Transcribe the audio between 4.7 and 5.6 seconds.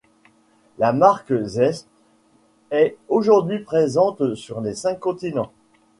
cinq continents.